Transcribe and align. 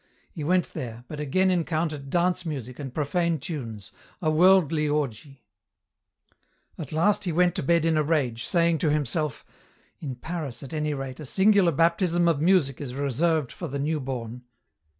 He 0.31 0.43
went 0.43 0.73
there, 0.73 1.05
but 1.07 1.19
again 1.19 1.51
encountered 1.51 2.09
dance 2.09 2.43
music 2.43 2.79
and 2.79 2.91
profane 2.91 3.37
tunes, 3.37 3.91
a 4.19 4.31
worldly 4.31 4.89
orgie. 4.89 5.43
At 6.75 6.91
last 6.91 7.25
he 7.25 7.31
went 7.31 7.53
to 7.53 7.61
bed 7.61 7.85
in 7.85 7.97
a 7.97 8.01
rage, 8.01 8.43
saying 8.47 8.79
to 8.79 8.89
himself, 8.89 9.45
"In 9.99 10.15
Paris, 10.15 10.63
at 10.63 10.73
any 10.73 10.95
rate, 10.95 11.19
a 11.19 11.23
singular 11.27 11.71
baptism 11.71 12.27
of 12.27 12.41
music 12.41 12.81
is 12.81 12.95
reserved 12.95 13.51
for 13.51 13.67
the 13.67 13.77
New 13.77 13.99
Born." 13.99 14.41